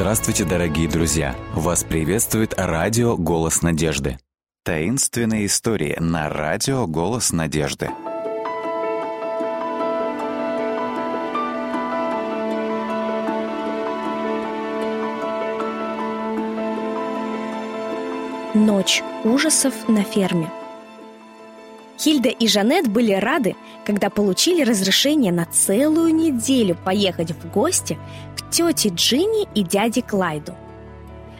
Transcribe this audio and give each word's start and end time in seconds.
Здравствуйте, 0.00 0.44
дорогие 0.44 0.88
друзья! 0.88 1.34
Вас 1.56 1.82
приветствует 1.82 2.54
радио 2.56 3.16
«Голос 3.16 3.62
надежды». 3.62 4.16
Таинственные 4.64 5.46
истории 5.46 5.96
на 5.98 6.28
радио 6.28 6.86
«Голос 6.86 7.32
надежды». 7.32 7.90
Ночь 18.54 19.02
ужасов 19.24 19.88
на 19.88 20.04
ферме. 20.04 20.48
Хильда 21.98 22.28
и 22.28 22.46
Жанет 22.46 22.86
были 22.86 23.12
рады, 23.12 23.56
когда 23.84 24.10
получили 24.10 24.62
разрешение 24.62 25.32
на 25.32 25.46
целую 25.46 26.14
неделю 26.14 26.76
поехать 26.76 27.32
в 27.32 27.50
гости 27.50 27.98
тете 28.50 28.90
Джинни 28.90 29.48
и 29.54 29.62
дяде 29.62 30.02
Клайду. 30.02 30.54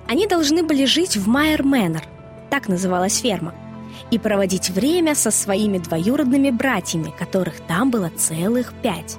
Они 0.07 0.27
должны 0.27 0.63
были 0.63 0.85
жить 0.85 1.17
в 1.17 1.29
Майер 1.29 1.63
Мэннер, 1.63 2.05
так 2.51 2.69
называлась 2.69 3.19
ферма, 3.19 3.55
и 4.11 4.19
проводить 4.19 4.71
время 4.71 5.15
со 5.15 5.31
своими 5.31 5.79
двоюродными 5.79 6.51
братьями, 6.51 7.13
которых 7.19 7.61
там 7.61 7.91
было 7.91 8.11
целых 8.17 8.73
пять. 8.83 9.17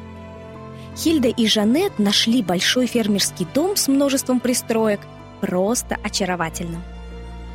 Хильда 0.96 1.30
и 1.30 1.48
Жанет 1.48 2.00
нашли 2.00 2.42
большой 2.42 2.88
фермерский 2.88 3.48
дом 3.54 3.76
с 3.76 3.88
множеством 3.88 4.40
пристроек, 4.40 5.00
просто 5.42 5.98
очаровательным. 6.04 6.84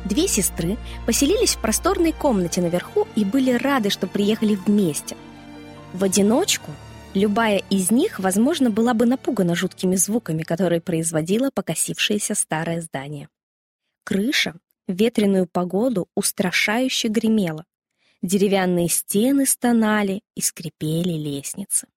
Две 0.05 0.27
сестры 0.27 0.77
поселились 1.05 1.55
в 1.55 1.59
просторной 1.59 2.11
комнате 2.11 2.61
наверху 2.61 3.07
и 3.15 3.25
были 3.25 3.51
рады, 3.51 3.89
что 3.89 4.07
приехали 4.07 4.55
вместе. 4.55 5.17
В 5.93 6.03
одиночку 6.03 6.71
любая 7.15 7.63
из 7.69 7.89
них, 7.89 8.19
возможно, 8.19 8.69
была 8.69 8.93
бы 8.93 9.05
напугана 9.05 9.55
жуткими 9.55 9.95
звуками, 9.95 10.43
которые 10.43 10.81
производило 10.81 11.49
покосившееся 11.51 12.35
старое 12.35 12.81
здание. 12.81 13.29
Крыша 14.03 14.53
в 14.87 14.93
ветреную 14.93 15.47
погоду 15.47 16.07
устрашающе 16.13 17.07
гремела. 17.07 17.65
Деревянные 18.21 18.89
стены 18.89 19.45
стонали 19.45 20.21
и 20.35 20.41
скрипели 20.41 21.13
лестницы. 21.13 21.87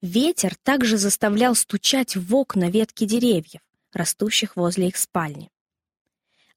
Ветер 0.00 0.54
также 0.62 0.96
заставлял 0.96 1.54
стучать 1.54 2.16
в 2.16 2.34
окна 2.34 2.70
ветки 2.70 3.04
деревьев, 3.04 3.60
растущих 3.92 4.56
возле 4.56 4.88
их 4.88 4.96
спальни. 4.96 5.50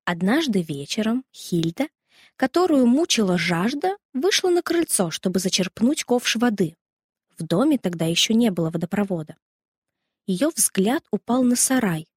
Однажды 0.06 0.62
вечером 0.62 1.26
Хильда, 1.34 1.88
которую 2.36 2.86
мучила 2.86 3.38
жажда, 3.38 3.98
вышла 4.14 4.50
на 4.50 4.62
крыльцо, 4.62 5.10
чтобы 5.10 5.40
зачерпнуть 5.40 6.04
ковш 6.04 6.36
воды. 6.36 6.76
В 7.42 7.44
доме 7.44 7.80
тогда 7.80 8.06
еще 8.06 8.36
не 8.36 8.52
было 8.52 8.70
водопровода. 8.70 9.36
Ее 10.28 10.50
взгляд 10.56 11.04
упал 11.10 11.42
на 11.42 11.56
сарай, 11.56 12.08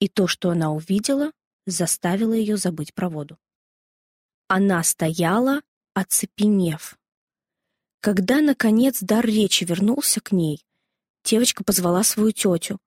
и 0.00 0.08
то, 0.08 0.26
что 0.26 0.50
она 0.50 0.72
увидела, 0.72 1.30
заставило 1.64 2.32
ее 2.32 2.56
забыть 2.56 2.92
про 2.92 3.08
воду. 3.08 3.38
Она 4.48 4.82
стояла, 4.82 5.62
оцепенев. 5.94 6.98
Когда, 8.00 8.40
наконец, 8.40 8.98
дар 9.00 9.24
речи 9.24 9.62
вернулся 9.62 10.20
к 10.20 10.32
ней, 10.32 10.66
девочка 11.22 11.62
позвала 11.62 12.02
свою 12.02 12.32
тетю. 12.32 12.80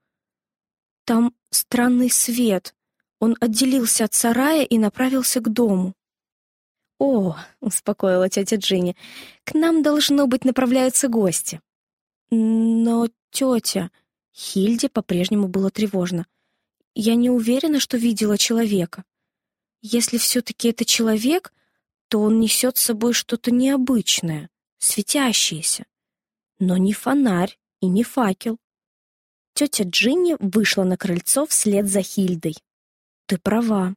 «Там 1.06 1.34
странный 1.52 2.10
свет», 2.10 2.76
он 3.22 3.38
отделился 3.40 4.04
от 4.04 4.14
сарая 4.14 4.66
и 4.66 4.78
направился 4.78 5.40
к 5.40 5.48
дому. 5.48 5.94
«О»,— 7.00 7.36
успокоила 7.60 8.30
тетя 8.30 8.56
Джинни,— 8.56 8.96
«к 9.44 9.54
нам, 9.54 9.84
должно 9.84 10.28
быть, 10.28 10.46
направляются 10.46 11.08
гости». 11.08 11.62
«Но, 12.32 13.08
тетя...» 13.32 13.92
Хильде 14.34 14.90
по-прежнему 14.90 15.48
было 15.48 15.70
тревожно. 15.70 16.26
«Я 16.94 17.16
не 17.16 17.30
уверена, 17.30 17.80
что 17.80 17.98
видела 17.98 18.38
человека. 18.38 19.04
Если 19.82 20.18
все-таки 20.18 20.70
это 20.70 20.84
человек, 20.84 21.54
то 22.10 22.22
он 22.22 22.40
несет 22.40 22.78
с 22.78 22.82
собой 22.82 23.14
что-то 23.14 23.52
необычное, 23.52 24.50
светящееся. 24.78 25.86
Но 26.60 26.78
не 26.78 26.94
фонарь 26.94 27.58
и 27.82 27.88
не 27.88 28.04
факел». 28.04 28.58
Тетя 29.54 29.86
Джинни 29.86 30.36
вышла 30.40 30.84
на 30.84 30.98
крыльцо 30.98 31.46
вслед 31.46 31.88
за 31.88 32.02
Хильдой. 32.02 32.58
Ты 33.28 33.40
права. 33.40 33.96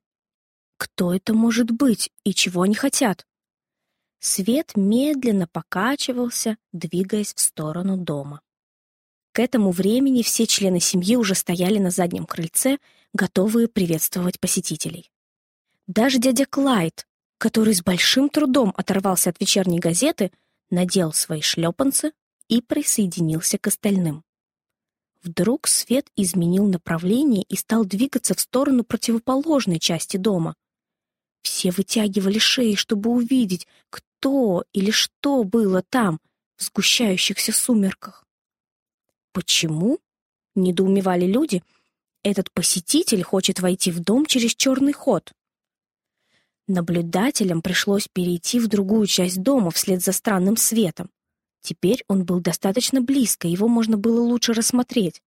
Кто 0.78 1.12
это 1.12 1.34
может 1.34 1.70
быть 1.70 2.10
и 2.24 2.32
чего 2.32 2.62
они 2.62 2.74
хотят? 2.74 3.26
Свет 4.20 4.72
медленно 4.76 5.46
покачивался, 5.46 6.56
двигаясь 6.72 7.34
в 7.34 7.40
сторону 7.40 7.96
дома. 7.96 8.40
К 9.32 9.40
этому 9.40 9.72
времени 9.72 10.22
все 10.22 10.46
члены 10.46 10.80
семьи 10.80 11.16
уже 11.16 11.34
стояли 11.34 11.78
на 11.78 11.90
заднем 11.90 12.26
крыльце, 12.26 12.78
готовые 13.12 13.68
приветствовать 13.68 14.40
посетителей. 14.40 15.10
Даже 15.86 16.18
дядя 16.18 16.46
Клайд, 16.46 17.06
который 17.38 17.74
с 17.74 17.82
большим 17.82 18.28
трудом 18.28 18.72
оторвался 18.76 19.30
от 19.30 19.40
вечерней 19.40 19.80
газеты, 19.80 20.32
надел 20.70 21.12
свои 21.12 21.40
шлепанцы 21.40 22.12
и 22.48 22.60
присоединился 22.60 23.58
к 23.58 23.66
остальным. 23.66 24.24
Вдруг 25.22 25.66
свет 25.66 26.08
изменил 26.16 26.66
направление 26.66 27.42
и 27.42 27.56
стал 27.56 27.84
двигаться 27.84 28.34
в 28.34 28.40
сторону 28.40 28.84
противоположной 28.84 29.80
части 29.80 30.16
дома. 30.16 30.54
Все 31.48 31.70
вытягивали 31.70 32.38
шеи, 32.38 32.75
чтобы 32.75 33.09
увидеть, 33.09 33.66
кто 33.88 34.64
или 34.75 34.91
что 34.91 35.44
было 35.44 35.82
там, 35.82 36.20
в 36.56 36.64
сгущающихся 36.64 37.53
сумерках. 37.53 38.26
«Почему?»— 39.32 39.98
недоумевали 40.54 41.25
люди. 41.25 41.64
«Этот 42.22 42.53
посетитель 42.53 43.22
хочет 43.22 43.60
войти 43.60 43.91
в 43.91 44.00
дом 44.00 44.26
через 44.26 44.54
черный 44.54 44.92
ход». 44.92 45.32
Наблюдателям 46.66 47.62
пришлось 47.62 48.08
перейти 48.08 48.60
в 48.60 48.69
другую 48.69 49.06
часть 49.06 49.41
дома 49.42 49.70
вслед 49.70 50.03
за 50.03 50.12
странным 50.12 50.58
светом. 50.58 51.08
Теперь 51.62 52.04
он 52.08 52.26
был 52.26 52.41
достаточно 52.41 53.00
близко, 53.00 53.48
его 53.48 53.69
можно 53.69 53.97
было 53.97 54.20
лучше 54.20 54.53
рассмотреть. 54.53 55.22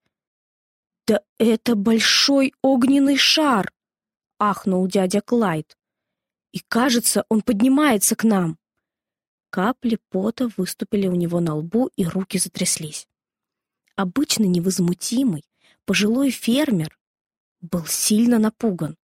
«Да 1.08 1.24
это 1.40 1.74
большой 1.76 2.54
огненный 2.62 3.18
шар!»— 3.18 3.74
ахнул 4.40 4.86
дядя 4.86 5.22
Клайд. 5.22 5.76
«И 6.52 6.60
кажется, 6.60 7.26
он 7.30 7.42
поднимается 7.42 8.16
к 8.16 8.24
нам!» 8.24 8.58
Капли 9.50 10.00
пота 10.10 10.50
выступили 10.58 11.08
у 11.08 11.16
него 11.16 11.40
на 11.40 11.56
лбу, 11.56 11.90
и 11.96 12.06
руки 12.06 12.38
затряслись. 12.38 13.08
Обычно 13.96 14.46
невозмутимый, 14.46 15.44
пожилой 15.86 16.32
фермер 16.32 16.98
был 17.60 17.86
сильно 17.86 18.40
напуган. 18.40 18.98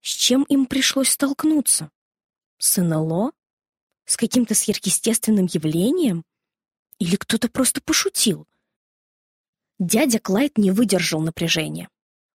С 0.00 0.08
чем 0.08 0.42
им 0.44 0.66
пришлось 0.66 1.10
столкнуться? 1.10 1.90
С 2.58 2.80
НЛО? 2.82 3.32
С 4.04 4.16
каким-то 4.16 4.54
сверхъестественным 4.54 5.46
явлением? 5.46 6.24
Или 6.98 7.16
кто-то 7.16 7.48
просто 7.48 7.80
пошутил? 7.80 8.46
Дядя 9.78 10.18
Клайд 10.18 10.58
не 10.58 10.70
выдержал 10.70 11.20
напряжения. 11.20 11.88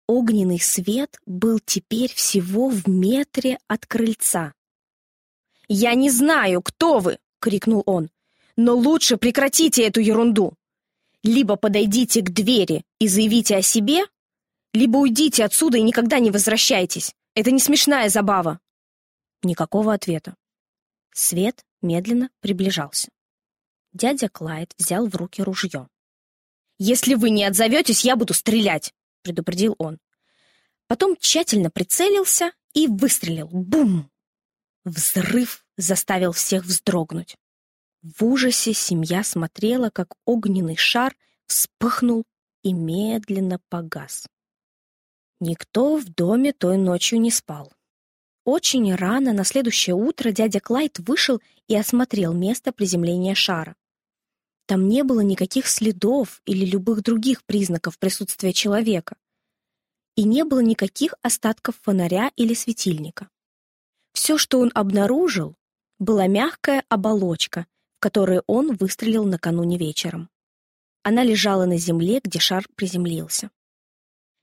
Огненный 0.08 0.60
свет 0.60 1.20
был 1.26 1.60
теперь 1.60 2.14
всего 2.14 2.70
в 2.70 2.88
метре 2.88 3.60
от 3.68 3.86
крыльца. 3.86 4.54
«Я 5.68 5.96
не 5.96 6.10
знаю, 6.10 6.62
кто 6.62 7.00
вы!»— 7.00 7.20
крикнул 7.40 7.84
он. 7.86 8.10
«Но 8.56 8.76
лучше 8.76 9.18
прекратите 9.18 9.86
эту 9.86 10.00
ерунду! 10.00 10.54
Либо 11.24 11.58
подойдите 11.58 12.22
к 12.22 12.30
двери 12.30 12.86
и 13.00 13.08
заявите 13.10 13.58
о 13.58 13.62
себе, 13.62 14.06
либо 14.74 14.98
уйдите 14.98 15.44
отсюда 15.44 15.78
и 15.78 15.84
никогда 15.84 16.20
не 16.20 16.32
возвращайтесь. 16.32 17.14
Это 17.36 17.52
не 17.52 17.60
смешная 17.60 18.10
забава!» 18.10 18.60
Никакого 19.44 19.94
ответа. 19.94 20.36
Свет 21.14 21.66
медленно 21.82 22.30
приближался. 22.40 23.10
Дядя 23.94 24.30
Клайд 24.30 24.74
взял 24.78 25.08
в 25.08 25.16
руки 25.16 25.44
ружье. 25.44 25.88
«Если 26.80 27.16
вы 27.16 27.30
не 27.30 27.44
отзоветесь, 27.44 28.06
я 28.06 28.16
буду 28.16 28.34
стрелять!»— 28.34 28.94
предупредил 29.28 29.76
он. 29.78 30.00
Потом 30.88 31.18
тщательно 31.20 31.70
прицелился 31.70 32.52
и 32.74 32.88
выстрелил. 32.88 33.50
Бум! 33.52 34.10
Взрыв 34.86 35.66
заставил 35.76 36.32
всех 36.32 36.64
вздрогнуть. 36.64 37.36
В 38.02 38.24
ужасе 38.24 38.74
семья 38.74 39.24
смотрела, 39.24 39.90
как 39.90 40.14
огненный 40.24 40.78
шар 40.78 41.14
вспыхнул 41.46 42.24
и 42.64 42.72
медленно 42.72 43.60
погас. 43.68 44.28
Никто 45.42 45.98
в 45.98 46.06
доме 46.06 46.54
той 46.54 46.78
ночью 46.78 47.20
не 47.20 47.32
спал. 47.32 47.74
Очень 48.46 48.96
рано 48.96 49.34
на 49.34 49.44
следующее 49.44 49.96
утро 49.96 50.32
дядя 50.32 50.62
Клайд 50.62 51.00
вышел 51.00 51.42
и 51.68 51.76
осмотрел 51.76 52.34
место 52.34 52.72
приземления 52.72 53.36
шара. 53.36 53.76
Там 54.68 54.90
не 54.90 55.04
было 55.04 55.22
никаких 55.22 55.66
следов 55.66 56.42
или 56.46 56.66
любых 56.66 57.02
других 57.02 57.44
признаков 57.46 57.98
присутствия 57.98 58.52
человека. 58.52 59.16
И 60.16 60.24
не 60.24 60.44
было 60.44 60.60
никаких 60.60 61.14
остатков 61.22 61.80
фонаря 61.82 62.32
или 62.36 62.54
светильника. 62.54 63.30
Все, 64.12 64.38
что 64.38 64.60
он 64.60 64.72
обнаружил, 64.76 65.56
была 66.00 66.28
мягкая 66.28 66.84
оболочка, 66.90 67.66
в 67.96 68.02
которую 68.02 68.44
он 68.46 68.76
выстрелил 68.76 69.24
накануне 69.24 69.78
вечером. 69.78 70.30
Она 71.02 71.24
лежала 71.24 71.66
на 71.66 71.78
земле, 71.78 72.20
где 72.22 72.40
шар 72.40 72.68
приземлился. 72.76 73.52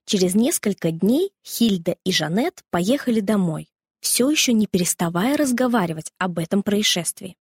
Через 0.07 0.35
несколько 0.35 0.91
дней 0.91 1.33
Хильда 1.45 1.97
и 2.03 2.13
Жанет 2.13 2.63
поехали 2.71 3.21
домой, 3.21 3.69
все 4.01 4.31
еще 4.31 4.55
не 4.55 4.67
переставая 4.67 5.37
разговаривать 5.37 6.13
об 6.17 6.39
этом 6.39 6.63
происшествии. 6.63 7.37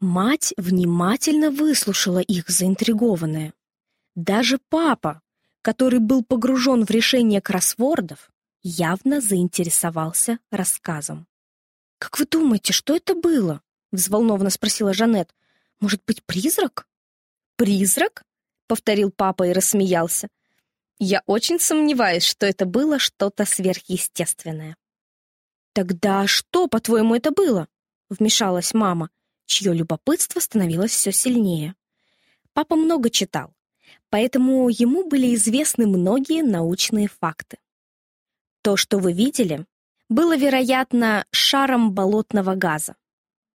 Мать 0.00 0.54
внимательно 0.56 1.50
выслушала 1.50 2.20
их, 2.20 2.48
заинтригованная. 2.48 3.52
Даже 4.14 4.58
папа, 4.70 5.20
который 5.60 5.98
был 5.98 6.24
погружен 6.24 6.86
в 6.86 6.90
решение 6.90 7.42
кроссвордов, 7.42 8.30
явно 8.62 9.20
заинтересовался 9.20 10.38
рассказом. 10.50 11.26
«Как 11.98 12.18
вы 12.18 12.24
думаете, 12.24 12.72
что 12.72 12.96
это 12.96 13.14
было?»— 13.14 13.60
взволнованно 13.92 14.48
спросила 14.48 14.94
Жанет. 14.94 15.34
«Может 15.80 16.02
быть, 16.06 16.24
призрак?» 16.24 16.88
«Призрак?»— 17.56 18.24
повторил 18.68 19.10
папа 19.10 19.48
и 19.48 19.52
рассмеялся. 19.52 20.28
«Я 20.98 21.22
очень 21.26 21.60
сомневаюсь, 21.60 22.24
что 22.24 22.46
это 22.46 22.64
было 22.64 22.98
что-то 22.98 23.44
сверхъестественное». 23.44 24.78
«Тогда 25.74 26.26
что, 26.26 26.68
по-твоему, 26.68 27.14
это 27.14 27.32
было?»— 27.32 27.68
вмешалась 28.08 28.72
мама 28.72 29.10
чье 29.50 29.74
любопытство 29.74 30.40
становилось 30.40 30.92
все 30.92 31.12
сильнее. 31.12 31.74
Папа 32.54 32.76
много 32.76 33.10
читал, 33.10 33.52
поэтому 34.08 34.68
ему 34.68 35.06
были 35.08 35.34
известны 35.34 35.86
многие 35.86 36.42
научные 36.42 37.08
факты. 37.08 37.58
То, 38.62 38.76
что 38.76 38.98
вы 38.98 39.12
видели, 39.12 39.66
было, 40.08 40.36
вероятно, 40.36 41.26
шаром 41.30 41.92
болотного 41.92 42.54
газа, 42.54 42.94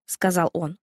сказал 0.06 0.50
он. 0.54 0.78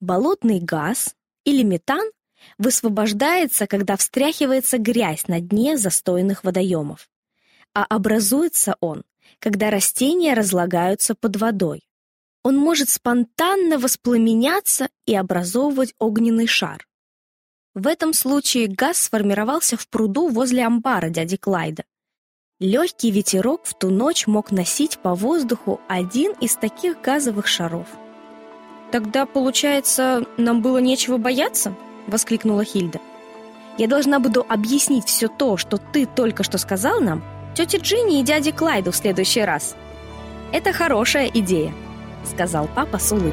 Болотный 0.00 0.60
газ 0.60 1.14
или 1.44 1.62
метан 1.62 2.10
высвобождается, 2.58 3.66
когда 3.66 3.96
встряхивается 3.96 4.78
грязь 4.78 5.28
на 5.28 5.40
дне 5.40 5.78
застойных 5.78 6.44
водоемов, 6.44 7.08
а 7.72 7.84
образуется 7.84 8.76
он, 8.80 9.04
когда 9.38 9.70
растения 9.70 10.34
разлагаются 10.34 11.14
под 11.14 11.36
водой, 11.36 11.84
он 12.42 12.56
может 12.56 12.88
спонтанно 12.88 13.78
воспламеняться 13.78 14.88
и 15.06 15.14
образовывать 15.14 15.94
огненный 15.98 16.46
шар. 16.46 16.86
В 17.74 17.86
этом 17.86 18.12
случае 18.12 18.66
газ 18.68 18.98
сформировался 18.98 19.76
в 19.76 19.88
пруду 19.88 20.28
возле 20.28 20.66
амбара 20.66 21.08
дяди 21.08 21.36
Клайда. 21.36 21.84
Легкий 22.60 23.10
ветерок 23.10 23.62
в 23.64 23.74
ту 23.74 23.90
ночь 23.90 24.26
мог 24.26 24.52
носить 24.52 24.98
по 24.98 25.14
воздуху 25.14 25.80
один 25.88 26.32
из 26.40 26.54
таких 26.54 27.00
газовых 27.00 27.46
шаров. 27.46 27.88
«Тогда, 28.92 29.24
получается, 29.24 30.26
нам 30.36 30.60
было 30.60 30.78
нечего 30.78 31.16
бояться?»— 31.16 31.74
воскликнула 32.06 32.62
Хильда. 32.62 33.00
«Я 33.78 33.88
должна 33.88 34.20
буду 34.20 34.44
объяснить 34.46 35.06
все 35.06 35.28
то, 35.28 35.56
что 35.56 35.78
ты 35.78 36.04
только 36.04 36.42
что 36.42 36.58
сказал 36.58 37.00
нам, 37.00 37.24
тете 37.56 37.78
Джинни 37.78 38.20
и 38.20 38.22
дяде 38.22 38.52
Клайду 38.52 38.90
в 38.90 38.96
следующий 38.96 39.40
раз. 39.40 39.74
Это 40.52 40.72
хорошая 40.72 41.28
идея»,— 41.28 41.72
сказал 42.24 42.68
папа 42.74 42.98
с 42.98 43.12
улыбкой. 43.12 43.32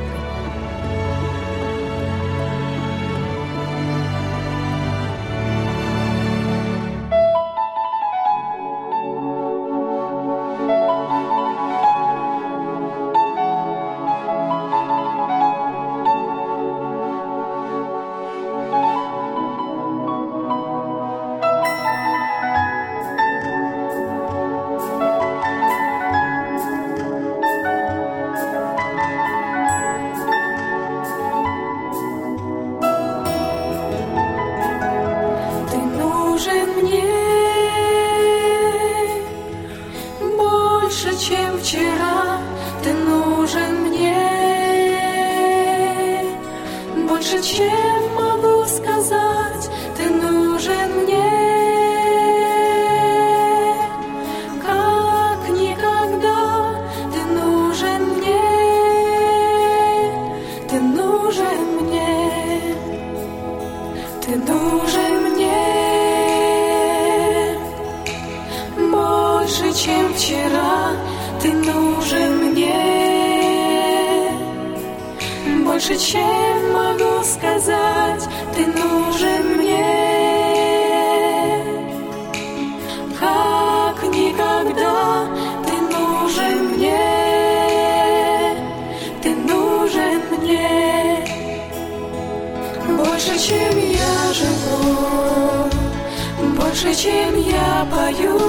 Чем 96.79 97.35
я 97.35 97.85
пою, 97.91 98.39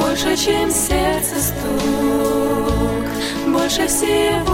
больше, 0.00 0.36
чем 0.36 0.70
сердце 0.70 1.40
стук, 1.40 3.06
больше 3.48 3.88
всего, 3.88 4.52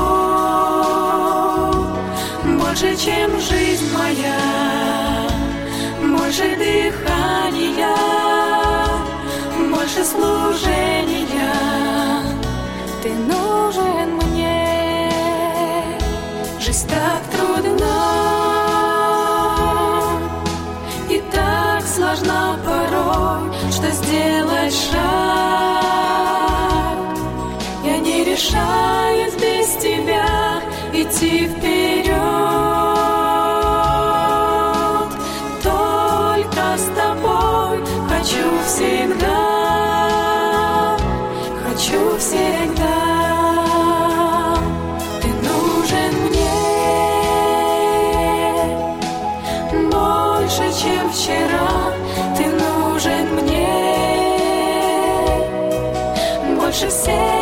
больше, 2.58 2.96
чем 2.96 3.38
жизнь 3.38 3.92
моя, 3.94 4.40
больше 6.00 6.56
дыхания, 6.56 7.94
больше 9.70 10.02
служения. 10.02 11.52
Ты 13.02 13.10
всегда, 38.78 39.36
хочу 41.64 42.00
всегда. 42.18 42.94
Ты 45.20 45.28
нужен 45.48 46.12
мне 46.28 46.54
больше, 49.90 50.64
чем 50.80 51.04
вчера. 51.10 51.70
Ты 52.36 52.44
нужен 52.46 53.26
мне 53.34 53.68
больше 56.56 56.88
всех. 56.88 57.37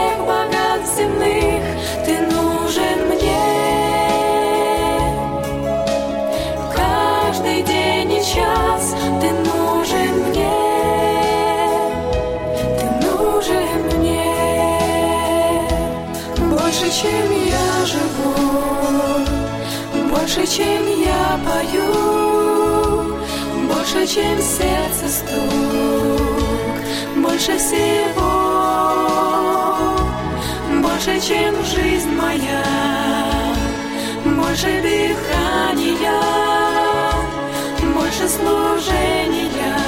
Больше, 20.36 20.58
чем 20.58 20.86
я 20.86 21.40
пою, 21.46 23.16
больше, 23.68 24.06
чем 24.06 24.38
сердце 24.38 25.08
стук, 25.08 26.76
больше 27.16 27.56
всего, 27.56 28.32
больше, 30.82 31.18
чем 31.26 31.54
жизнь 31.64 32.10
моя, 32.10 32.62
больше 34.26 34.82
дыхания, 34.82 36.20
больше 37.94 38.28
служения. 38.28 39.85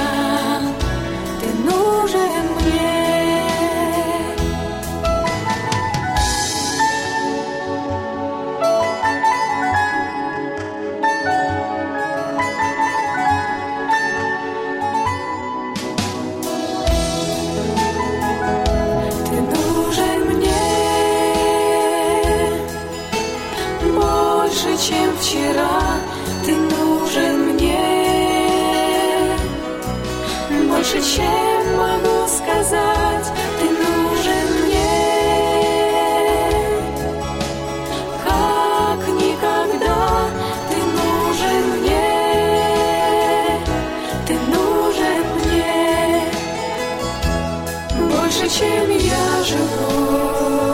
Чем 48.49 48.89
я 48.89 49.43
живу, 49.43 50.73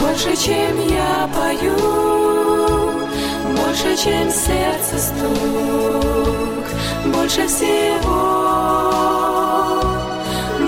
больше, 0.00 0.34
чем 0.36 0.88
я 0.88 1.28
пою, 1.34 1.76
больше, 3.54 3.96
чем 4.02 4.30
сердце 4.30 4.98
стук, 4.98 6.66
больше 7.14 7.46
всего, 7.46 8.10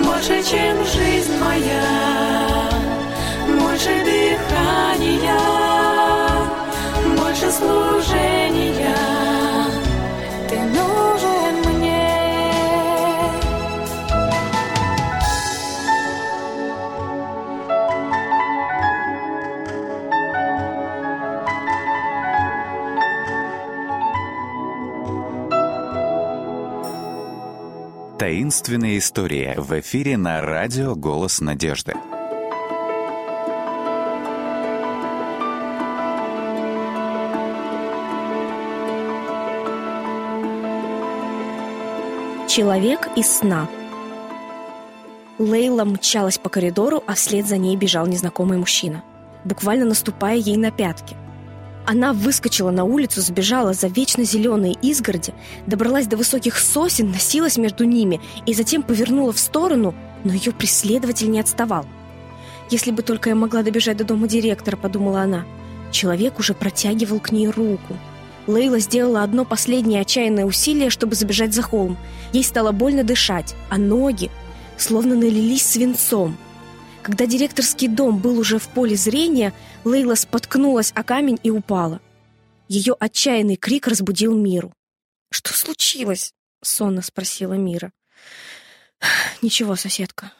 больше, 0.05 0.43
чем 0.43 0.85
жизнь 0.85 1.33
моя, 1.39 2.69
больше 3.59 3.89
дыхания, 4.05 5.62
Таинственная 28.23 28.99
история 28.99 29.53
в 29.57 29.77
эфире 29.81 30.15
на 30.15 30.39
радио 30.39 30.95
«Голос 30.95 31.41
надежды». 31.41 31.93
Человек 42.47 43.09
из 43.17 43.39
сна. 43.39 43.67
Лейла 45.37 45.83
мчалась 45.83 46.37
по 46.37 46.47
коридору, 46.47 47.03
а 47.05 47.15
вслед 47.15 47.45
за 47.45 47.57
ней 47.57 47.75
бежал 47.75 48.07
незнакомый 48.07 48.57
мужчина, 48.57 49.03
буквально 49.43 49.83
наступая 49.83 50.37
ей 50.37 50.55
на 50.55 50.71
пятки. 50.71 51.17
Она 51.85 52.13
выскочила 52.13 52.71
на 52.71 52.85
улицу, 52.85 53.21
сбежала 53.21 53.73
за 53.73 53.87
вечно 53.87 54.23
зеленые 54.23 54.75
изгороди, 54.81 55.33
добралась 55.67 56.07
до 56.07 56.15
высоких 56.15 56.57
сосен, 56.57 57.11
носилась 57.11 57.57
между 57.57 57.83
ними 57.83 58.21
и 58.45 58.53
затем 58.53 58.83
повернула 58.83 59.33
в 59.33 59.39
сторону, 59.39 59.93
но 60.23 60.33
ее 60.33 60.53
преследователь 60.53 61.29
не 61.29 61.39
отставал. 61.39 61.85
«Если 62.69 62.91
бы 62.91 63.01
только 63.01 63.29
я 63.29 63.35
могла 63.35 63.63
добежать 63.63 63.97
до 63.97 64.05
дома 64.05 64.27
директора»,— 64.27 64.77
подумала 64.81 65.21
она. 65.21 65.45
Человек 65.91 66.39
уже 66.39 66.53
протягивал 66.53 67.19
к 67.19 67.31
ней 67.31 67.47
руку. 67.47 67.97
Лейла 68.47 68.79
сделала 68.79 69.23
одно 69.23 69.45
последнее 69.45 70.01
отчаянное 70.01 70.45
усилие, 70.45 70.89
чтобы 70.89 71.15
забежать 71.15 71.53
за 71.53 71.61
холм. 71.61 71.97
Ей 72.31 72.43
стало 72.43 72.71
больно 72.71 73.03
дышать, 73.03 73.55
а 73.69 73.77
ноги 73.77 74.31
словно 74.77 75.15
налились 75.15 75.65
свинцом. 75.65 76.37
Когда 77.03 77.25
директорский 77.25 77.89
дом 77.89 78.19
был 78.19 78.39
уже 78.39 78.59
в 78.59 78.69
поле 78.69 78.95
зрения, 78.95 79.53
Лейла 79.83 80.15
споткнулась 80.15 80.93
о 80.95 81.03
камень 81.03 81.37
и 81.43 81.49
упала. 81.49 81.99
Ее 82.69 82.95
отчаянный 82.97 83.57
крик 83.57 83.87
разбудил 83.87 84.33
Миру. 84.37 84.73
«Что 85.29 85.53
случилось?»— 85.53 86.33
сонно 86.63 87.01
спросила 87.01 87.55
Мира. 87.55 87.91
«Ничего, 89.41 89.75
соседка. 89.75 90.31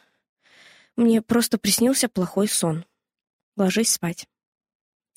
Мне 0.96 1.22
просто 1.22 1.58
приснился 1.58 2.08
плохой 2.08 2.48
сон. 2.48 2.86
Ложись 3.58 3.92
спать». 3.92 4.26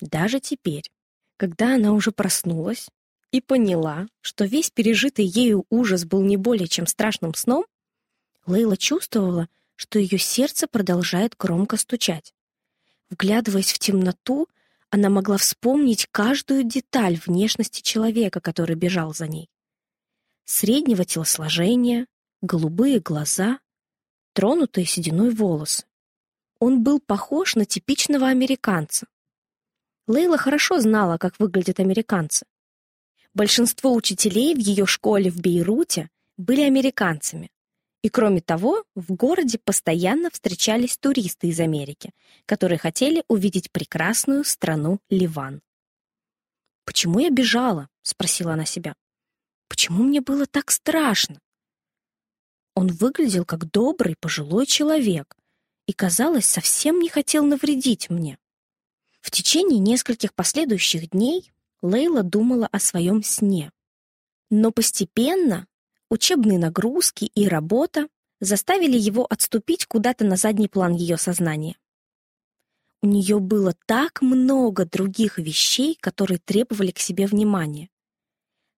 Даже 0.00 0.40
теперь, 0.40 0.90
когда 1.36 1.76
она 1.76 1.92
уже 1.92 2.10
проснулась 2.10 2.88
и 3.30 3.40
поняла, 3.40 4.08
что 4.20 4.44
весь 4.46 4.72
пережитый 4.72 5.24
ею 5.24 5.64
ужас 5.70 6.04
был 6.04 6.24
не 6.24 6.36
более 6.36 6.66
чем 6.66 6.88
страшным 6.88 7.34
сном, 7.34 7.66
Лейла 8.46 8.76
чувствовала, 8.76 9.48
что 9.76 9.99
ее 9.99 10.18
сердце 10.18 10.66
продолжает 10.66 11.37
громко 11.38 11.76
стучать. 11.76 12.35
Вглядываясь 13.11 13.73
в 13.73 13.78
темноту, 13.78 14.49
она 14.90 15.11
могла 15.11 15.37
вспомнить 15.37 16.09
каждую 16.11 16.64
деталь 16.64 17.21
внешности 17.25 17.83
человека, 17.83 18.40
который 18.40 18.76
бежал 18.76 19.14
за 19.14 19.28
ней. 19.28 19.49
Среднего 20.45 21.04
телосложения, 21.04 22.06
голубые 22.40 23.00
глаза, 23.00 23.61
тронутые 24.33 24.87
сединой 24.87 25.30
волосы. 25.30 25.85
Он 26.59 26.83
был 26.83 27.00
похож 27.00 27.54
на 27.54 27.64
типичного 27.64 28.28
американца. 28.28 29.06
Лейла 30.06 30.38
хорошо 30.38 30.80
знала, 30.80 31.18
как 31.18 31.38
выглядят 31.38 31.80
американцы. 31.80 32.47
Большинство 33.35 33.92
учителей 33.92 34.54
в 34.54 34.59
ее 34.59 34.87
школе 34.87 35.30
в 35.30 35.40
Бейруте 35.40 36.11
были 36.37 36.62
американцами, 36.62 37.50
и 38.02 38.08
кроме 38.08 38.40
того, 38.40 38.84
в 38.94 39.12
городе 39.14 39.58
постоянно 39.58 40.30
встречались 40.30 40.96
туристы 40.98 41.48
из 41.48 41.60
Америки, 41.60 42.12
которые 42.44 42.78
хотели 42.78 43.24
увидеть 43.28 43.70
прекрасную 43.72 44.44
страну 44.44 45.00
Ливан. 45.10 45.60
«Почему 46.84 47.18
я 47.18 47.30
бежала?»— 47.30 47.88
спросила 48.02 48.52
она 48.52 48.64
себя. 48.64 48.94
«Почему 49.68 50.04
мне 50.04 50.20
было 50.20 50.46
так 50.46 50.70
страшно?» 50.70 51.40
Он 52.74 52.88
выглядел 52.88 53.44
как 53.44 53.70
добрый 53.70 54.16
пожилой 54.20 54.66
человек 54.66 55.36
и, 55.86 55.92
казалось, 55.92 56.46
совсем 56.46 57.00
не 57.00 57.08
хотел 57.08 57.44
навредить 57.44 58.10
мне. 58.10 58.38
В 59.20 59.30
течение 59.30 59.80
нескольких 59.80 60.34
последующих 60.34 61.10
дней 61.10 61.52
Лейла 61.82 62.22
думала 62.22 62.68
о 62.70 62.78
своем 62.78 63.22
сне. 63.22 63.72
Но 64.50 64.70
постепенно 64.70 65.66
учебные 66.10 66.58
нагрузки 66.58 67.25
и 67.25 67.48
работа 67.48 68.08
заставили 68.40 68.98
его 68.98 69.26
отступить 69.28 69.86
куда-то 69.86 70.25
на 70.25 70.36
задний 70.36 70.68
план 70.68 70.94
ее 70.94 71.16
сознания. 71.16 71.76
У 73.02 73.06
нее 73.08 73.38
было 73.38 73.75
так 73.86 74.22
много 74.22 74.84
других 74.84 75.38
вещей, 75.38 75.96
которые 76.00 76.38
требовали 76.38 76.90
к 76.90 76.98
себе 76.98 77.26
внимания. 77.26 77.88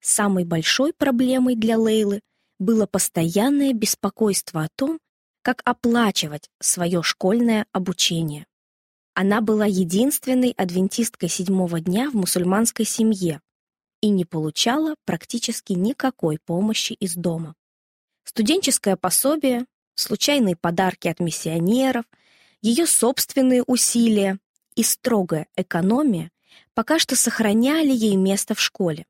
Самой 0.01 0.45
большой 0.45 0.93
проблемой 0.93 1.57
для 1.57 1.79
Лейлы 1.79 2.21
было 2.59 2.87
постоянное 2.87 3.73
беспокойство 3.73 4.65
о 4.65 4.69
том, 4.77 4.99
как 5.43 5.63
оплачивать 5.65 6.51
свое 6.61 7.03
школьное 7.03 7.67
обучение. 7.73 8.47
Она 9.15 9.41
была 9.41 9.67
единственной 9.67 10.51
адвентисткой 10.51 11.29
седьмого 11.29 11.81
дня 11.81 12.11
в 12.11 12.15
мусульманской 12.15 12.85
семье, 12.85 13.41
и 14.01 14.09
не 14.09 14.25
получала 14.25 14.95
практически 15.05 15.73
никакой 15.73 16.39
помощи 16.39 16.93
из 16.95 17.15
дома. 17.15 17.55
Студенческое 18.25 18.97
пособие, 18.97 19.67
случайные 19.95 20.57
подарки 20.57 21.09
от 21.09 21.21
миссионеров, 21.21 22.05
ее 22.61 22.87
собственные 22.87 23.63
усилия 23.63 24.39
и 24.75 24.83
строгая 24.83 25.47
экономия 25.57 26.31
пока 26.75 26.99
что 26.99 27.17
сохраняли 27.17 27.91
ей 27.91 28.17
место 28.17 28.55
в 28.55 28.61
школе. 28.61 29.07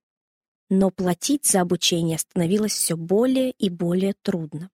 Но 0.70 0.90
платить 0.90 1.46
за 1.46 1.60
обучение 1.60 2.18
становилось 2.18 2.72
все 2.72 2.96
более 2.96 3.50
и 3.52 3.68
более 3.68 4.14
трудно. 4.22 4.70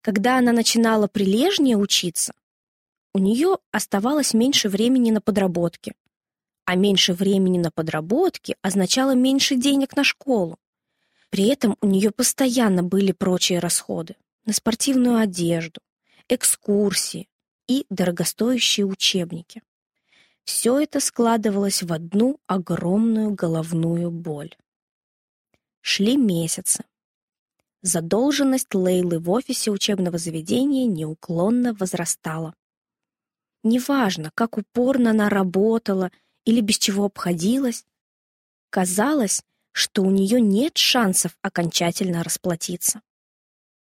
Когда 0.00 0.38
она 0.38 0.52
начинала 0.52 1.08
прилежнее 1.08 1.76
учиться, 1.76 2.32
у 3.12 3.18
нее 3.18 3.58
оставалось 3.72 4.34
меньше 4.34 4.68
времени 4.68 5.10
на 5.10 5.20
подработки, 5.20 5.94
а 6.68 6.74
меньше 6.74 7.14
времени 7.14 7.56
на 7.56 7.70
подработки 7.70 8.54
означало 8.60 9.14
меньше 9.14 9.56
денег 9.56 9.96
на 9.96 10.04
школу. 10.04 10.58
При 11.30 11.46
этом 11.46 11.78
у 11.80 11.86
нее 11.86 12.10
постоянно 12.10 12.82
были 12.82 13.12
прочие 13.12 13.58
расходы 13.58 14.16
на 14.44 14.52
спортивную 14.52 15.16
одежду, 15.16 15.80
экскурсии 16.28 17.26
и 17.68 17.86
дорогостоящие 17.88 18.84
учебники. 18.84 19.62
Все 20.44 20.78
это 20.78 21.00
складывалось 21.00 21.82
в 21.82 21.90
одну 21.90 22.38
огромную 22.46 23.30
головную 23.30 24.10
боль. 24.10 24.54
Шли 25.80 26.18
месяцы. 26.18 26.84
Задолженность 27.80 28.74
Лейлы 28.74 29.20
в 29.20 29.30
офисе 29.30 29.70
учебного 29.70 30.18
заведения 30.18 30.84
неуклонно 30.86 31.72
возрастала. 31.72 32.54
Неважно, 33.62 34.32
как 34.34 34.58
упорно 34.58 35.12
она 35.12 35.30
работала 35.30 36.10
или 36.48 36.62
без 36.62 36.78
чего 36.78 37.04
обходилась. 37.04 37.84
Казалось, 38.70 39.44
что 39.72 40.02
у 40.02 40.10
нее 40.10 40.40
нет 40.40 40.78
шансов 40.78 41.36
окончательно 41.42 42.24
расплатиться. 42.24 43.02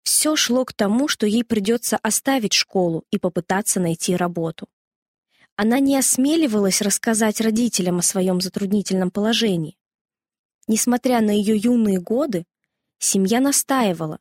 Все 0.03 0.37
шло 0.37 0.63
к 0.63 0.71
тому, 0.71 1.09
что 1.09 1.27
ей 1.27 1.43
придется 1.43 1.97
оставить 1.97 2.53
школу 2.53 3.03
и 3.11 3.19
попытаться 3.19 3.81
найти 3.81 4.15
работу. 4.15 4.69
Она 5.57 5.79
не 5.79 5.97
осмеливалась 5.97 6.81
рассказать 6.81 7.41
родителям 7.41 7.97
о 7.97 8.01
своем 8.01 8.39
затруднительном 8.39 9.11
положении. 9.11 9.77
Несмотря 10.65 11.19
на 11.19 11.31
ее 11.31 11.57
юные 11.57 11.99
годы, 11.99 12.45
семья 12.99 13.41
настаивала, 13.41 14.19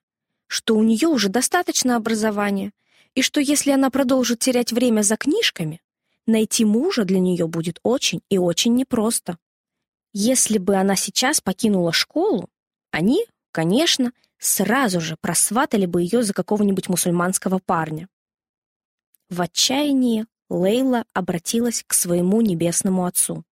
что 0.49 0.75
у 0.75 0.83
нее 0.83 1.07
уже 1.07 1.29
достаточно 1.29 1.95
образования, 1.95 2.73
и 3.15 3.23
что 3.23 3.41
если 3.41 3.71
она 3.71 3.91
продолжит 3.91 4.41
терять 4.41 4.73
время 4.73 5.03
за 5.03 5.17
книжками, 5.17 5.81
найти 6.27 6.65
мужа 6.65 7.05
для 7.05 7.19
нее 7.19 7.47
будет 7.47 7.79
очень 7.83 8.23
и 8.29 8.39
очень 8.39 8.75
непросто. 8.75 9.39
Если 10.13 10.59
бы 10.59 10.77
она 10.77 10.97
сейчас 10.97 11.41
покинула 11.41 11.93
школу, 11.93 12.49
они, 12.91 13.27
конечно, 13.51 14.13
сразу 14.39 15.01
же 15.01 15.17
просватали 15.21 15.87
бы 15.87 16.03
ее 16.03 16.23
за 16.23 16.33
какого-нибудь 16.33 16.89
мусульманского 16.89 17.59
парня. 17.59 18.09
В 19.29 19.41
отчаянии 19.41 20.27
Лейла 20.51 21.05
обратилась 21.13 21.83
к 21.87 21.95
своему 21.95 22.41
небесному 22.41 23.07
отцу. 23.07 23.45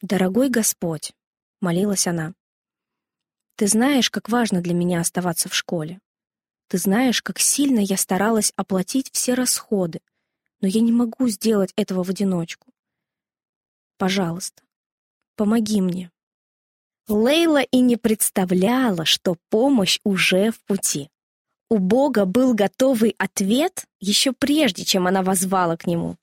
«Дорогой 0.00 0.50
Господь»,— 0.50 1.12
молилась 1.60 2.06
она,— 2.06 2.34
«ты 3.56 3.66
знаешь, 3.66 4.10
как 4.10 4.28
важно 4.28 4.60
для 4.60 4.74
меня 4.74 5.00
оставаться 5.00 5.48
в 5.48 5.54
школе. 5.54 6.00
Ты 6.68 6.78
знаешь, 6.78 7.22
как 7.22 7.40
сильно 7.40 7.80
я 7.80 7.96
старалась 7.96 8.52
оплатить 8.54 9.10
все 9.12 9.34
расходы, 9.34 10.00
но 10.60 10.68
я 10.68 10.80
не 10.80 10.92
могу 10.92 11.28
сделать 11.28 11.72
этого 11.76 12.02
в 12.02 12.10
одиночку. 12.10 12.68
Пожалуйста, 13.96 14.62
помоги 15.36 15.80
мне». 15.80 16.10
Лейла 17.08 17.62
и 17.62 17.80
не 17.80 17.96
представляла, 17.96 19.04
что 19.04 19.36
помощь 19.48 19.98
уже 20.04 20.50
в 20.50 20.60
пути. 20.64 21.08
У 21.70 21.78
Бога 21.78 22.26
был 22.26 22.54
готовый 22.54 23.14
ответ 23.18 23.86
еще 24.00 24.32
прежде, 24.32 24.84
чем 24.84 25.06
она 25.06 25.22
возвала 25.22 25.76
к 25.76 25.86
нему. 25.86 26.16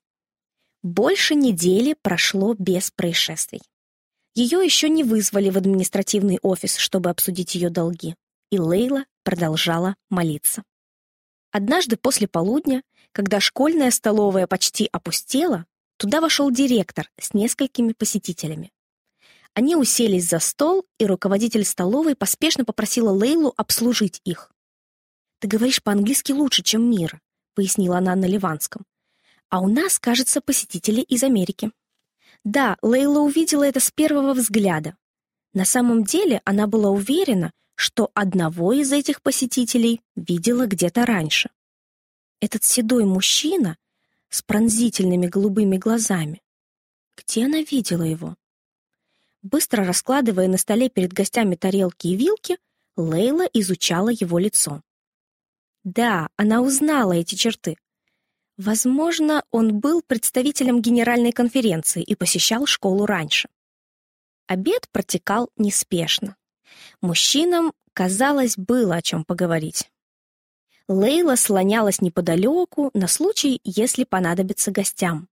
Больше 0.82 1.34
недели 1.34 1.96
прошло 2.00 2.54
без 2.54 2.92
происшествий. 2.92 3.62
Ее 4.34 4.64
еще 4.64 4.88
не 4.88 5.02
вызвали 5.02 5.50
в 5.50 5.56
административный 5.56 6.38
офис, 6.42 6.76
чтобы 6.76 7.10
обсудить 7.10 7.54
ее 7.54 7.70
долги, 7.70 8.14
и 8.50 8.58
Лейла 8.58 9.04
продолжала 9.24 9.96
молиться. 10.10 10.62
Однажды 11.50 11.96
после 11.96 12.28
полудня, 12.28 12.82
когда 13.16 13.40
школьная 13.40 13.90
столовая 13.90 14.46
почти 14.46 14.90
опустела, 14.92 15.64
туда 15.96 16.20
вошел 16.20 16.50
директор 16.50 17.10
с 17.18 17.32
несколькими 17.32 17.94
посетителями. 17.94 18.74
Они 19.54 19.74
уселись 19.74 20.28
за 20.28 20.38
стол, 20.38 20.84
и 20.98 21.06
руководитель 21.06 21.64
столовой 21.64 22.14
поспешно 22.14 22.66
попросила 22.66 23.10
Лейлу 23.10 23.54
обслужить 23.56 24.20
их. 24.24 24.52
«Ты 25.38 25.48
говоришь 25.48 25.82
по-английски 25.82 26.32
лучше, 26.32 26.62
чем 26.62 26.90
Мира»,— 26.90 27.22
пояснила 27.54 27.96
она 27.96 28.14
на 28.16 28.26
ливанском. 28.26 28.84
«А 29.48 29.60
у 29.60 29.68
нас, 29.70 29.98
кажется, 29.98 30.42
посетители 30.42 31.00
из 31.00 31.22
Америки». 31.22 31.70
Да, 32.44 32.76
Лейла 32.82 33.20
увидела 33.20 33.64
это 33.64 33.80
с 33.80 33.90
первого 33.90 34.34
взгляда. 34.34 34.94
На 35.54 35.64
самом 35.64 36.04
деле 36.04 36.42
она 36.44 36.66
была 36.66 36.90
уверена, 36.90 37.50
что 37.76 38.10
одного 38.12 38.74
из 38.74 38.92
этих 38.92 39.22
посетителей 39.22 40.02
видела 40.16 40.66
где-то 40.66 41.06
раньше. 41.06 41.48
Этот 42.40 42.64
седой 42.64 43.04
мужчина 43.04 43.78
с 44.28 44.42
пронзительными 44.42 45.26
голубыми 45.26 45.78
глазами. 45.78 46.42
Где 47.16 47.46
она 47.46 47.60
видела 47.62 48.02
его? 48.02 48.36
Быстро 49.42 49.84
раскладывая 49.84 50.48
на 50.48 50.58
столе 50.58 50.90
перед 50.90 51.12
гостями 51.12 51.54
тарелки 51.54 52.08
и 52.08 52.16
вилки, 52.16 52.58
Лейла 52.96 53.44
изучала 53.52 54.08
его 54.08 54.38
лицо. 54.38 54.82
Да, 55.84 56.28
она 56.36 56.62
узнала 56.62 57.12
эти 57.12 57.36
черты. 57.36 57.76
Возможно, 58.56 59.44
он 59.50 59.78
был 59.78 60.02
представителем 60.02 60.82
Генеральной 60.82 61.32
конференции 61.32 62.02
и 62.02 62.14
посещал 62.14 62.66
школу 62.66 63.06
раньше. 63.06 63.48
Обед 64.46 64.88
протекал 64.90 65.50
неспешно. 65.56 66.36
Мужчинам, 67.00 67.72
казалось, 67.92 68.56
было 68.56 68.96
о 68.96 69.02
чем 69.02 69.24
поговорить. 69.24 69.90
Лейла 70.88 71.34
слонялась 71.34 72.00
неподалеку 72.00 72.90
на 72.94 73.08
случай, 73.08 73.60
если 73.64 74.04
понадобится 74.04 74.70
гостям. 74.70 75.28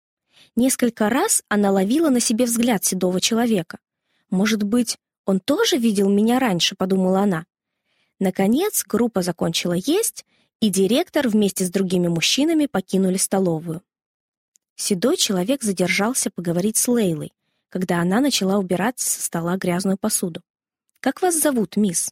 Несколько 0.57 1.09
раз 1.09 1.45
она 1.49 1.71
ловила 1.71 2.11
на 2.11 2.21
себе 2.21 2.45
взгляд 2.45 2.85
седого 2.85 3.21
человека. 3.21 3.79
«Может 4.31 4.65
быть, 4.65 4.99
он 5.25 5.39
тоже 5.39 5.77
видел 5.77 6.09
меня 6.11 6.39
раньше?»— 6.41 6.75
подумала 6.77 7.21
она. 7.21 7.47
Наконец, 8.19 8.85
группа 8.87 9.23
закончила 9.23 9.75
есть, 9.75 10.25
и 10.61 10.71
директор 10.71 11.29
вместе 11.29 11.65
с 11.65 11.71
другими 11.71 12.09
мужчинами 12.09 12.67
покинули 12.67 13.17
столовую. 13.17 13.83
Седой 14.77 15.17
человек 15.17 15.63
задержался 15.63 16.31
поговорить 16.31 16.77
с 16.77 16.89
Лейлой, 16.89 17.33
когда 17.69 18.01
она 18.01 18.21
начала 18.21 18.59
убирать 18.59 18.99
со 18.99 19.23
стола 19.23 19.57
грязную 19.57 19.99
посуду. 19.99 20.41
«Как 21.01 21.23
вас 21.23 21.41
зовут, 21.41 21.77
мисс?» 21.77 22.11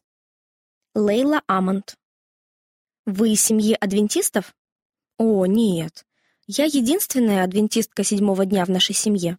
«Лейла 0.95 1.41
Амонт». 1.47 1.95
«Вы 3.05 3.33
из 3.33 3.41
семьи 3.41 3.75
адвентистов?» 3.79 4.55
«О, 5.17 5.45
нет. 5.45 6.05
Я 6.47 6.65
единственная 6.65 7.43
адвентистка 7.43 8.03
седьмого 8.03 8.45
дня 8.45 8.65
в 8.65 8.69
нашей 8.69 8.95
семье. 8.95 9.37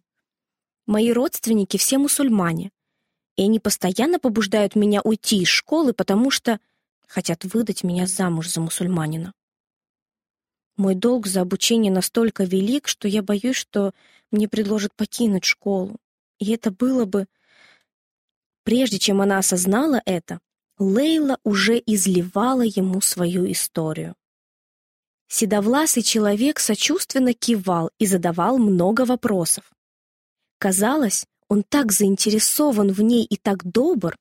Мои 0.85 1.11
родственники 1.11 1.77
все 1.77 1.97
мусульмане, 1.97 2.71
и 3.35 3.43
они 3.43 3.59
постоянно 3.59 4.19
побуждают 4.19 4.75
меня 4.75 5.01
уйти 5.01 5.41
из 5.41 5.47
школы, 5.47 5.93
потому 5.93 6.31
что 6.31 6.59
хотят 7.07 7.43
выдать 7.43 7.83
меня 7.83 8.07
замуж 8.07 8.49
за 8.49 8.61
мусульманина. 8.61 9.33
Мой 10.77 10.93
долг 10.95 11.25
за 11.27 11.41
обучение 11.41 11.91
настолько 11.91 12.43
велик, 12.43 12.87
что 12.87 13.07
я 13.07 13.21
боюсь, 13.21 13.55
что 13.55 13.93
мне 14.31 14.49
предложат 14.49 14.93
покинуть 14.95 15.45
школу. 15.45 15.97
И 16.39 16.51
это 16.51 16.71
было 16.71 17.05
бы... 17.05 17.27
Прежде 18.63 18.99
чем 18.99 19.21
она 19.21 19.37
осознала 19.37 20.01
это, 20.05 20.39
Лейла 20.77 21.39
уже 21.43 21.81
изливала 21.85 22.63
ему 22.63 22.99
свою 22.99 23.49
историю. 23.49 24.13
Седовласый 25.27 26.03
человек 26.03 26.59
сочувственно 26.59 27.33
кивал 27.33 27.91
и 27.97 28.05
задавал 28.05 28.57
много 28.57 29.05
вопросов. 29.05 29.71
Казалось, 30.57 31.25
он 31.47 31.63
так 31.63 31.93
заинтересован 31.93 32.91
в 32.91 33.01
ней 33.01 33.23
и 33.23 33.37
так 33.37 33.63
добр, 33.63 34.17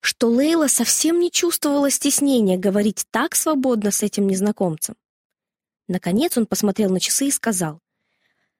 что 0.00 0.28
Лейла 0.28 0.68
совсем 0.68 1.18
не 1.18 1.32
чувствовала 1.32 1.90
стеснения 1.90 2.56
говорить 2.56 3.04
так 3.10 3.34
свободно 3.34 3.90
с 3.90 4.04
этим 4.04 4.28
незнакомцем. 4.28 4.94
Наконец 5.88 6.38
он 6.38 6.46
посмотрел 6.46 6.90
на 6.90 7.00
часы 7.00 7.26
и 7.26 7.32
сказал, 7.32 7.80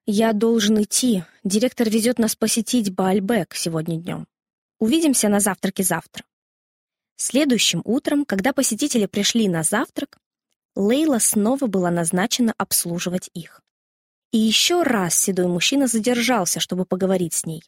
«Я 0.05 0.33
должен 0.33 0.83
идти. 0.83 1.23
Директор 1.45 1.89
везет 1.89 2.19
нас 2.19 2.35
посетить 2.35 2.93
Баальбек 2.93 3.55
сегодня 3.55 4.01
днем. 4.01 4.27
Увидимся 4.81 5.29
на 5.29 5.39
завтраке 5.39 5.85
завтра». 5.85 6.25
Следующим 7.17 7.83
утром, 7.85 8.25
когда 8.25 8.53
посетители 8.53 9.07
пришли 9.07 9.49
на 9.49 9.63
завтрак, 9.63 10.19
Лейла 10.75 11.19
снова 11.19 11.67
была 11.67 11.91
назначена 11.91 12.55
обслуживать 12.59 13.31
их. 13.33 13.63
И 14.33 14.39
еще 14.39 14.83
раз 14.83 15.17
седой 15.17 15.47
мужчина 15.47 15.87
задержался, 15.87 16.61
чтобы 16.61 16.85
поговорить 16.85 17.35
с 17.35 17.47
ней. 17.47 17.63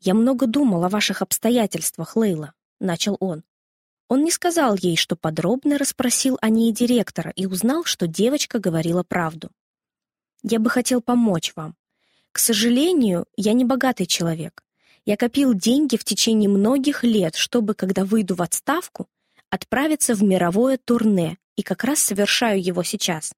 «Я 0.00 0.14
много 0.14 0.46
думал 0.46 0.84
о 0.84 0.88
ваших 0.88 1.22
обстоятельствах, 1.22 2.14
Лейла.— 2.14 2.54
начал 2.80 3.16
он. 3.18 3.42
Он 4.08 4.22
не 4.22 4.30
сказал 4.30 4.76
ей, 4.76 4.96
что 4.96 5.16
подробно 5.16 5.78
расспросил 5.78 6.38
о 6.40 6.48
ней 6.48 6.72
директора 6.72 7.32
и 7.32 7.46
узнал, 7.46 7.84
что 7.84 8.06
девочка 8.06 8.60
говорила 8.60 9.02
правду. 9.02 9.50
«Я 10.44 10.60
бы 10.60 10.70
хотел 10.70 11.02
помочь 11.02 11.52
вам. 11.56 11.76
К 12.30 12.38
сожалению, 12.38 13.26
я 13.36 13.52
не 13.52 13.64
богатый 13.64 14.06
человек. 14.06 14.62
Я 15.08 15.16
копил 15.16 15.54
деньги 15.54 15.96
в 15.96 16.04
течение 16.04 16.48
многих 16.48 17.02
лет, 17.02 17.34
чтобы, 17.34 17.74
когда 17.74 18.04
выйду 18.04 18.34
в 18.34 18.42
отставку, 18.42 19.08
отправиться 19.48 20.14
в 20.14 20.22
мировое 20.22 20.76
турне, 20.76 21.38
и 21.56 21.62
как 21.62 21.82
раз 21.82 22.00
совершаю 22.00 22.62
его 22.62 22.82
сейчас. 22.82 23.32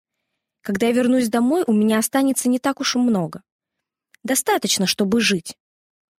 Когда 0.63 0.89
я 0.89 0.93
вернусь 0.93 1.29
домой, 1.29 1.63
у 1.67 1.73
меня 1.73 1.99
останется 1.99 2.49
не 2.49 2.59
так 2.59 2.81
уж 2.81 2.97
и 2.97 2.99
много. 2.99 3.43
Достаточно, 4.25 4.87
чтобы 4.87 5.21
жить. 5.21 5.57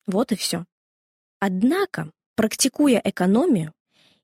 Вот 0.07 0.31
и 0.31 0.35
все. 0.35 0.65
Однако 1.39 2.09
Практикуя 2.41 2.99
экономию, 3.03 3.71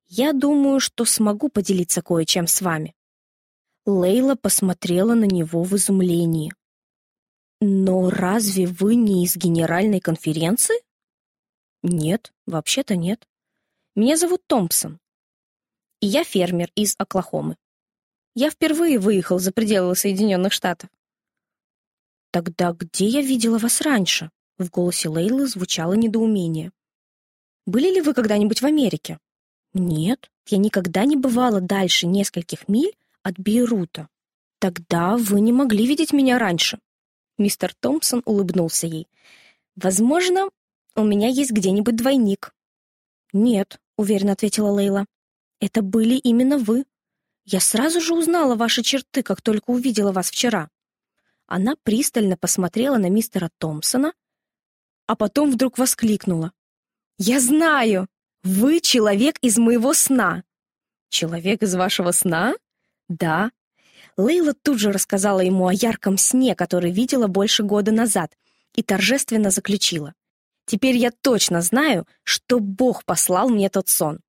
я 0.07 0.33
думаю, 0.33 0.79
что 0.79 1.05
смогу 1.05 1.49
поделиться 1.49 2.01
кое-чем 2.01 2.47
с 2.47 2.61
вами. 2.61 2.95
Лейла 3.85 4.33
посмотрела 4.33 5.13
на 5.13 5.25
него 5.25 5.61
в 5.61 5.75
изумлении. 5.75 6.51
«Но 7.61 8.09
разве 8.09 8.65
вы 8.65 8.95
не 8.95 9.23
из 9.23 9.35
генеральной 9.35 9.99
конференции?» 9.99 10.86
«Нет, 11.89 12.33
вообще-то 12.45 12.95
нет. 12.95 13.27
Меня 13.95 14.17
зовут 14.17 14.41
Томпсон. 14.45 14.99
И 16.01 16.07
я 16.07 16.23
фермер 16.23 16.69
из 16.75 16.95
Оклахомы. 16.97 17.55
Я 18.35 18.51
впервые 18.51 18.99
выехал 18.99 19.39
за 19.39 19.51
пределы 19.51 19.95
Соединенных 19.95 20.51
Штатов». 20.51 20.89
«Тогда 22.31 22.73
где 22.73 23.07
я 23.07 23.21
видела 23.21 23.57
вас 23.57 23.81
раньше?» 23.81 24.29
В 24.57 24.69
голосе 24.69 25.07
Лейлы 25.07 25.47
звучало 25.47 25.93
недоумение. 25.93 26.71
Были 27.67 27.93
ли 27.93 28.01
вы 28.01 28.13
когда-нибудь 28.13 28.61
в 28.61 28.65
Америке? 28.65 29.19
Нет, 29.73 30.31
я 30.47 30.57
никогда 30.57 31.05
не 31.05 31.15
бывала 31.17 31.61
дальше 31.61 32.07
нескольких 32.07 32.67
миль 32.67 32.95
от 33.23 33.37
Бейрута. 33.37 34.07
Тогда 34.59 35.17
вы 35.17 35.41
не 35.41 35.51
могли 35.51 35.85
видеть 35.85 36.13
меня 36.13 36.39
раньше. 36.39 36.79
Мистер 37.37 37.73
Томпсон 37.79 38.23
улыбнулся 38.25 38.87
ей. 38.87 39.07
«Возможно, 39.75 40.49
у 40.97 41.03
меня 41.03 41.29
есть 41.29 41.51
где-нибудь 41.51 41.95
двойник». 41.95 42.53
«Нет»,— 43.31 43.79
уверенно 43.97 44.33
ответила 44.33 44.69
Лейла. 44.69 45.05
«Это 45.59 45.81
были 45.81 46.15
именно 46.15 46.57
вы. 46.57 46.85
Я 47.45 47.59
сразу 47.59 48.01
же 48.01 48.13
узнала 48.13 48.55
ваши 48.55 48.83
черты, 48.83 49.23
как 49.23 49.41
только 49.41 49.69
увидела 49.69 50.11
вас 50.11 50.29
вчера». 50.29 50.69
Она 51.45 51.75
пристально 51.83 52.35
посмотрела 52.35 52.97
на 52.97 53.09
мистера 53.09 53.49
Томпсона, 53.57 54.13
а 55.05 55.15
потом 55.15 55.51
вдруг 55.51 55.77
воскликнула. 55.77 56.51
«Я 57.17 57.39
знаю! 57.39 58.07
Вы 58.43 58.81
человек 58.81 59.37
из 59.41 59.57
моего 59.57 59.93
сна!» 59.93 60.43
«Человек 61.09 61.63
из 61.63 61.73
вашего 61.75 62.11
сна?» 62.11 62.55
«Да». 63.07 63.51
Лейла 64.17 64.53
тут 64.53 64.79
же 64.79 64.91
рассказала 64.91 65.39
ему 65.39 65.67
о 65.67 65.73
ярком 65.73 66.17
сне, 66.17 66.55
который 66.55 66.91
видела 66.91 67.27
больше 67.27 67.63
года 67.63 67.91
назад, 67.91 68.35
и 68.73 68.81
торжественно 68.81 69.51
заключила. 69.51 70.15
«Теперь 70.67 70.95
я 70.97 71.09
точно 71.09 71.61
знаю, 71.61 72.05
что 72.21 72.59
Бог 72.59 73.05
послал 73.05 73.49
мне 73.49 73.69
тот 73.69 73.89
сон». 73.89 74.19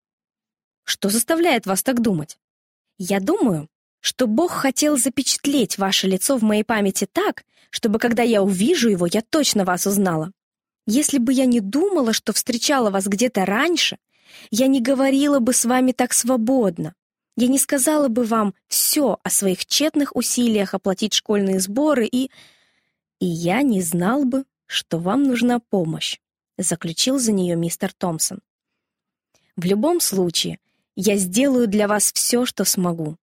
«Что 0.84 1.10
заставляет 1.10 1.66
вас 1.66 1.82
так 1.82 2.00
думать?» 2.00 2.38
«Я 2.96 3.20
думаю, 3.20 3.68
что 4.00 4.26
Бог 4.26 4.52
хотел 4.52 4.96
запечатлеть 4.96 5.76
ваше 5.76 6.06
лицо 6.06 6.38
в 6.38 6.42
моей 6.42 6.64
памяти 6.64 7.06
так, 7.12 7.44
чтобы, 7.70 7.98
когда 7.98 8.22
я 8.22 8.42
увижу 8.42 8.88
его, 8.88 9.06
я 9.06 9.20
точно 9.20 9.66
вас 9.66 9.86
узнала. 9.86 10.32
Если 10.86 11.18
бы 11.18 11.34
я 11.34 11.44
не 11.44 11.60
думала, 11.60 12.14
что 12.14 12.32
встречала 12.32 12.88
вас 12.88 13.06
где-то 13.06 13.44
раньше, 13.44 13.98
я 14.50 14.66
не 14.68 14.80
говорила 14.80 15.38
бы 15.38 15.52
с 15.52 15.64
вами 15.64 15.92
так 15.92 16.14
свободно. 16.14 16.94
Я 17.36 17.48
не 17.48 17.58
сказала 17.58 18.08
бы 18.08 18.24
вам 18.24 18.54
все 18.68 19.18
о 19.22 19.30
своих 19.30 19.66
тщетных 19.66 20.16
усилиях 20.16 20.74
оплатить 20.74 21.14
школьные 21.14 21.60
сборы 21.60 22.08
и... 22.10 22.30
И 23.20 23.26
я 23.26 23.62
не 23.62 23.82
знал 23.82 24.24
бы, 24.24 24.44
что 24.66 24.98
вам 24.98 25.24
нужна 25.24 25.58
помощь, 25.58 26.18
заключил 26.58 27.18
за 27.18 27.32
нее 27.32 27.56
мистер 27.56 27.92
Томпсон. 27.92 28.40
В 29.56 29.64
любом 29.64 30.00
случае, 30.00 30.58
я 30.94 31.16
сделаю 31.16 31.66
для 31.68 31.88
вас 31.88 32.12
все, 32.12 32.44
что 32.44 32.64
смогу. 32.64 33.16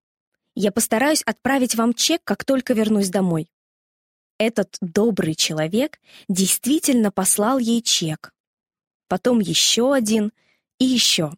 Я 0.54 0.72
постараюсь 0.72 1.22
отправить 1.22 1.74
вам 1.74 1.94
чек, 1.94 2.22
как 2.24 2.44
только 2.44 2.72
вернусь 2.72 3.10
домой. 3.10 3.48
Этот 4.38 4.76
добрый 4.80 5.34
человек 5.34 6.00
действительно 6.28 7.10
послал 7.10 7.58
ей 7.58 7.82
чек. 7.82 8.32
Потом 9.08 9.40
еще 9.40 9.94
один 9.94 10.32
и 10.78 10.84
еще. 10.84 11.32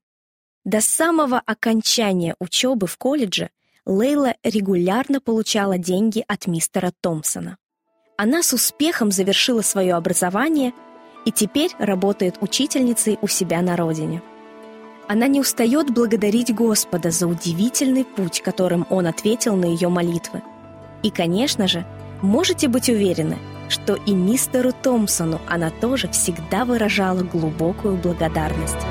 До 0.65 0.81
самого 0.81 1.39
окончания 1.39 2.35
учебы 2.41 2.87
в 2.87 2.97
колледже 2.97 3.51
Лейла 3.87 4.35
регулярно 4.43 5.21
получала 5.21 5.79
деньги 5.79 6.25
от 6.27 6.47
мистера 6.47 6.93
Томпсона. 7.01 7.57
Она 8.17 8.43
с 8.43 8.53
успехом 8.53 9.11
завершила 9.13 9.63
свое 9.63 9.95
образование 9.95 10.73
и 11.29 11.31
теперь 11.31 11.73
работает 11.79 12.39
учительницей 12.41 13.19
у 13.21 13.29
себя 13.29 13.61
на 13.61 13.77
родине. 13.77 14.23
Она 15.09 15.27
не 15.27 15.41
устает 15.41 15.91
благодарить 15.91 16.55
Господа 16.55 17.11
за 17.11 17.27
удивительный 17.27 18.07
путь, 18.07 18.41
которым 18.41 18.87
Он 18.89 19.07
ответил 19.07 19.55
на 19.55 19.67
ее 19.67 19.91
молитвы. 19.91 20.41
И, 21.03 21.11
конечно 21.11 21.69
же, 21.69 21.85
можете 22.23 22.69
быть 22.69 22.89
уверены, 22.89 23.37
что 23.69 23.95
и 23.95 24.15
мистеру 24.15 24.73
Томпсону 24.73 25.39
она 25.47 25.69
тоже 25.69 26.09
всегда 26.09 26.65
выражала 26.65 27.23
глубокую 27.23 27.99
благодарность. 27.99 28.87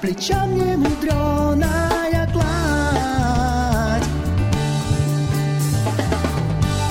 Плечам 0.00 0.54
не 0.54 0.76
мудреная 0.76 2.28
кладь. 2.32 4.08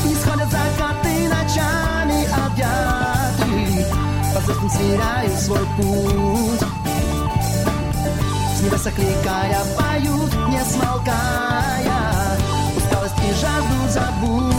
И 0.03 0.13
сходят 0.13 0.51
закаты 0.51 1.29
ночами 1.29 2.27
объяты, 2.45 3.85
по 4.35 4.41
звездам 4.41 4.69
сверяю 4.69 5.37
свой 5.37 5.65
путь. 5.77 6.63
С 8.57 8.61
небес 8.61 8.85
окликая 8.85 9.63
поют, 9.77 10.33
не 10.49 10.61
смолкая, 10.65 12.37
усталость 12.75 13.15
и 13.23 13.33
жажду 13.35 13.87
забудь. 13.89 14.56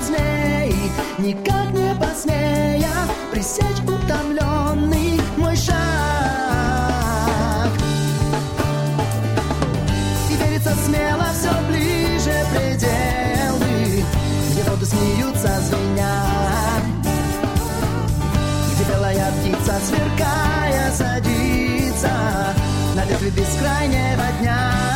от 0.00 0.06
змей 0.06 0.74
Никак 1.18 1.70
не 1.72 1.94
посмея 1.94 2.88
пресечь 3.30 3.80
утомленный 3.82 5.20
мой 5.36 5.56
шаг. 5.56 5.76
И 10.30 10.34
верится 10.34 10.74
смело 10.84 11.26
все 11.38 11.50
ближе 11.68 12.46
пределы 12.52 14.04
Где 14.50 14.62
воды 14.70 14.86
смеются, 14.86 15.60
звенят. 15.60 16.84
Где 18.74 18.84
белая 18.92 19.32
птица, 19.32 19.74
сверкая, 19.86 20.92
садится. 20.92 22.12
На 22.94 23.04
ветви 23.04 23.30
бескрайнего 23.30 24.24
дня. 24.40 24.89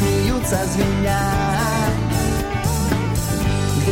смеются 0.00 0.58
звеня. 0.72 1.20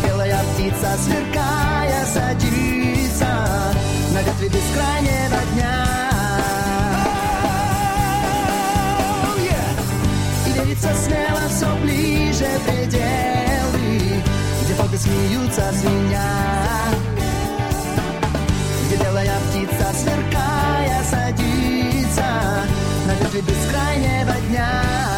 Белая 0.07 0.40
птица, 0.55 0.97
сверкая, 1.05 2.07
садится 2.07 3.27
на 4.14 4.23
ветви 4.23 4.49
бескрайнего 4.49 5.40
дня. 5.53 5.75
Oh, 9.25 9.38
И 10.47 10.53
верится 10.53 10.94
смело 10.94 11.42
все 11.49 11.77
ближе 11.83 12.47
пределы, 12.64 14.23
где 14.62 14.75
боги 14.75 14.97
смеются 14.97 15.73
звеня. 15.73 16.31
Где 18.87 18.97
белая 18.97 19.38
птица, 19.51 19.92
сверкая, 19.94 21.03
садится 21.11 22.31
на 23.07 23.12
ветви 23.21 23.40
бескрайнего 23.40 24.35
дня. 24.49 25.17